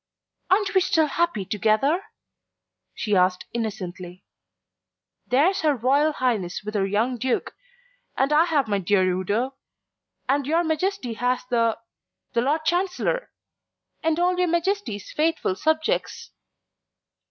"Aren't 0.49 0.73
we 0.73 0.81
still 0.81 1.05
happy 1.05 1.45
together?" 1.45 2.05
she 2.95 3.15
asked 3.15 3.45
innocently. 3.53 4.25
"There's 5.27 5.61
her 5.61 5.75
Royal 5.75 6.13
Highness 6.13 6.63
with 6.63 6.73
her 6.73 6.87
young 6.87 7.19
Duke, 7.19 7.53
and 8.17 8.33
I 8.33 8.45
have 8.45 8.67
my 8.67 8.79
dear 8.79 9.03
Udo, 9.07 9.53
and 10.27 10.47
your 10.47 10.63
Majesty 10.63 11.13
has 11.13 11.45
the 11.51 11.77
the 12.33 12.41
Lord 12.41 12.65
Chancellor 12.65 13.29
and 14.01 14.17
all 14.19 14.39
your 14.39 14.47
Majesty's 14.47 15.11
faithful 15.11 15.55
subjects." 15.55 16.31